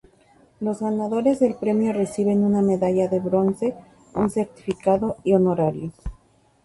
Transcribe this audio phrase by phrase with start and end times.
[0.61, 3.75] Los ganadores del premio reciben una medalla de bronce,
[4.15, 5.93] un certificado y honorarios.